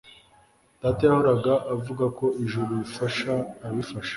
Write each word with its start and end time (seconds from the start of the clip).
data 0.81 1.01
yahoraga 1.07 1.53
avuga 1.75 2.05
ko 2.17 2.25
ijuru 2.43 2.69
rifasha 2.81 3.31
abifasha 3.67 4.09